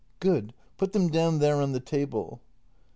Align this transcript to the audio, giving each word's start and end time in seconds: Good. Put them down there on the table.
Good. 0.19 0.55
Put 0.77 0.93
them 0.93 1.09
down 1.09 1.37
there 1.37 1.61
on 1.61 1.73
the 1.73 1.79
table. 1.79 2.41